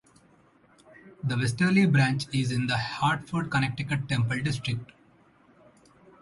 The 1.23 1.37
Westerly 1.37 1.85
Branch 1.85 2.25
is 2.33 2.51
in 2.51 2.65
the 2.65 2.75
Hartford 2.75 3.51
Connecticut 3.51 4.09
Temple 4.09 4.39
District. 4.41 4.91